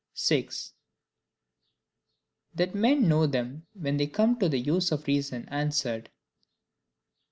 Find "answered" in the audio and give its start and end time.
5.49-6.09